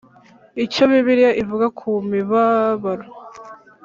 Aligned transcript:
Icyo 0.63 0.83
Bibiliya 0.89 1.31
ivuga 1.43 1.65
ku 1.77 1.89
mibabaro 2.09 3.05